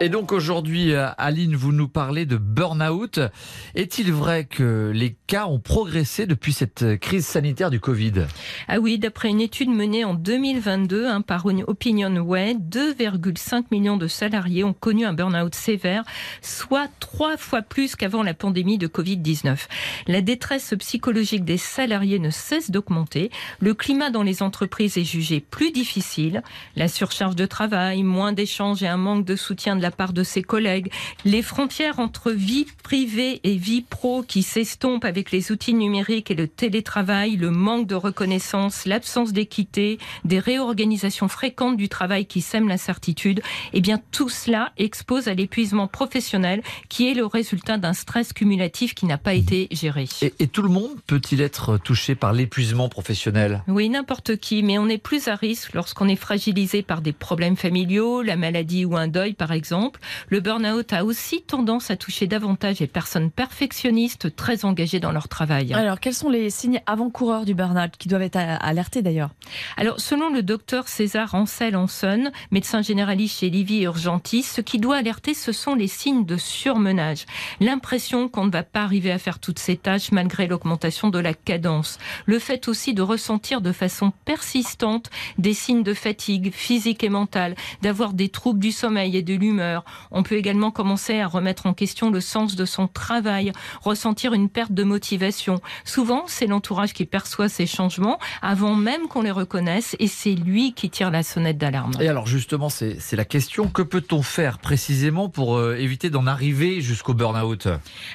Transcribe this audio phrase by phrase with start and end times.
[0.00, 3.20] Et donc aujourd'hui, euh, Aline, vous nous parlez de burn-out.
[3.74, 8.26] Est-il vrai que les cas ont progressé depuis cette crise sanitaire du Covid?
[8.66, 14.64] Ah oui, d'après une étude menée en 2022 hein, par Opinionway, 2,5 millions de salariés
[14.64, 16.02] ont connu un burn-out sévère,
[16.40, 19.56] soit trois fois plus qu'avant la pandémie de Covid-19.
[20.08, 23.30] La détresse psychologique des salariés ne cesse d'augmenter.
[23.60, 26.42] Le climat dans les entreprises est jugé plus difficile.
[26.74, 30.22] La surcharge de travail, moins d'échanges et un manque de soutien de la part de
[30.22, 30.90] ses collègues,
[31.26, 36.34] les frontières entre vie privée et vie pro qui s'estompent avec les outils numériques et
[36.34, 42.68] le télétravail, le manque de reconnaissance, l'absence d'équité, des réorganisations fréquentes du travail qui sèment
[42.68, 43.42] l'incertitude,
[43.72, 48.94] eh bien tout cela expose à l'épuisement professionnel qui est le résultat d'un stress cumulatif
[48.94, 50.06] qui n'a pas été géré.
[50.22, 53.62] et, et tout le monde peut-il être touché par l'épuisement professionnel?
[53.66, 57.56] Oui, n'importe qui, mais on est plus à risque lorsqu'on est fragilisé par des problèmes
[57.56, 59.71] familiaux, la maladie ou un deuil par exemple.
[60.28, 65.28] Le burn-out a aussi tendance à toucher davantage les personnes perfectionnistes très engagées dans leur
[65.28, 65.72] travail.
[65.72, 69.30] Alors, quels sont les signes avant-coureurs du burn-out qui doivent être alertés d'ailleurs?
[69.76, 74.96] Alors, selon le docteur César Ansel Hanson, médecin généraliste chez Livy Urgentis, ce qui doit
[74.96, 77.26] alerter, ce sont les signes de surmenage.
[77.60, 81.34] L'impression qu'on ne va pas arriver à faire toutes ces tâches malgré l'augmentation de la
[81.34, 81.98] cadence.
[82.26, 87.54] Le fait aussi de ressentir de façon persistante des signes de fatigue physique et mentale,
[87.80, 89.61] d'avoir des troubles du sommeil et de l'humeur.
[90.10, 94.48] On peut également commencer à remettre en question le sens de son travail, ressentir une
[94.48, 95.60] perte de motivation.
[95.84, 100.72] Souvent, c'est l'entourage qui perçoit ces changements avant même qu'on les reconnaisse et c'est lui
[100.74, 101.92] qui tire la sonnette d'alarme.
[102.00, 106.80] Et alors justement, c'est la question, que peut-on faire précisément pour euh, éviter d'en arriver
[106.80, 107.68] jusqu'au burn-out?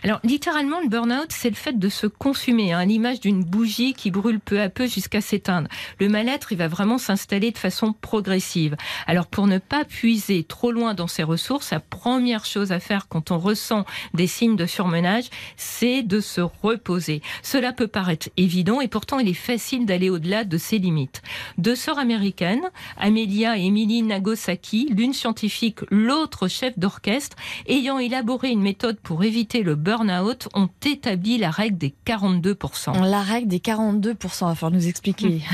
[0.03, 3.93] Alors, littéralement, le burn-out, c'est le fait de se consumer, hein, à l'image d'une bougie
[3.93, 5.69] qui brûle peu à peu jusqu'à s'éteindre.
[5.99, 8.75] Le mal-être, il va vraiment s'installer de façon progressive.
[9.05, 11.36] Alors, pour ne pas puiser trop loin dans ses ressources,
[11.71, 15.25] la première chose à faire quand on ressent des signes de surmenage,
[15.55, 17.21] c'est de se reposer.
[17.43, 21.21] Cela peut paraître évident et pourtant, il est facile d'aller au-delà de ses limites.
[21.57, 28.61] Deux sœurs américaines, Amelia et Emily Nagasaki, l'une scientifique, l'autre chef d'orchestre, ayant élaboré une
[28.61, 33.03] méthode pour éviter le burn-out, ont établi la règle des 42%.
[33.09, 35.41] La règle des 42%, il va falloir nous expliquer.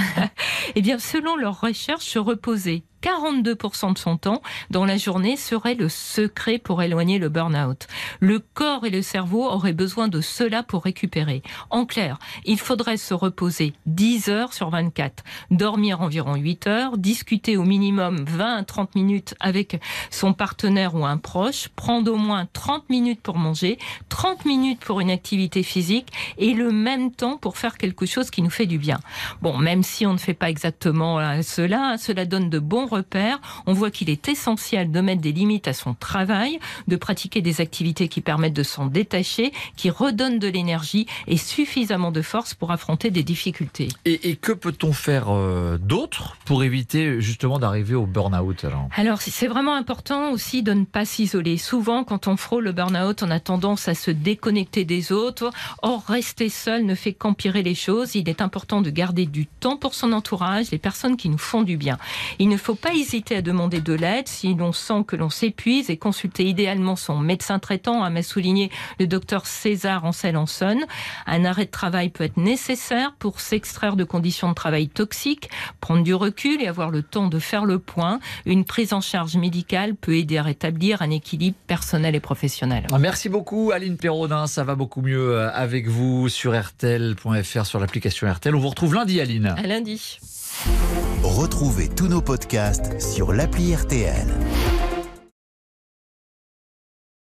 [0.75, 5.75] Eh bien, selon leurs recherches, se reposer 42% de son temps dans la journée serait
[5.75, 7.88] le secret pour éloigner le burn-out.
[8.22, 11.44] Le corps et le cerveau auraient besoin de cela pour récupérer.
[11.69, 17.58] En clair, il faudrait se reposer 10 heures sur 24, dormir environ 8 heures, discuter
[17.58, 22.47] au minimum 20 à 30 minutes avec son partenaire ou un proche, prendre au moins
[22.53, 23.78] 30 minutes pour manger,
[24.08, 28.41] 30 minutes pour une activité physique et le même temps pour faire quelque chose qui
[28.41, 29.00] nous fait du bien.
[29.41, 33.40] Bon, même si on ne fait pas exactement euh, cela, cela donne de bons repères.
[33.66, 37.59] On voit qu'il est essentiel de mettre des limites à son travail, de pratiquer des
[37.59, 42.72] activités qui permettent de s'en détacher, qui redonnent de l'énergie et suffisamment de force pour
[42.72, 43.90] affronter des difficultés.
[44.06, 48.88] et, et que peut-on faire euh, d'autre pour éviter justement d'arriver au burn-out alors?
[48.96, 51.58] Alors, c'est vraiment important aussi de ne pas s'isoler.
[51.58, 55.50] Souvent, quand on frôle le burn-out, on a tendance à se déconnecter des autres.
[55.82, 58.16] Or, rester seul ne fait qu'empirer les choses.
[58.16, 61.64] Il est important de garder du temps pour son entourage, les personnes qui nous font
[61.64, 61.98] du bien.
[62.40, 65.90] Il ne faut pas hésiter à demander de l'aide si l'on sent que l'on s'épuise
[65.90, 70.82] et consulter idéalement son médecin traitant, à m'a souligné le docteur César Ansel-Hanson.
[71.26, 75.50] Un arrêt de travail peut être nécessaire pour s'extraire de conditions de travail toxiques,
[75.80, 78.20] prendre du recul et avoir le temps de faire le point.
[78.46, 82.88] Une prise en charge médicale peut aider à rétablir un équilibre personnel et professionnel.
[82.92, 87.80] Ah, Merci beaucoup Aline Perrodin, ça va beaucoup mieux euh, avec vous sur RTL.fr, sur
[87.80, 88.54] l'application RTL.
[88.54, 89.56] On vous retrouve lundi Aline.
[89.58, 90.20] À lundi.
[91.23, 94.28] Retrouvez tous nos podcasts sur l'appli RTL.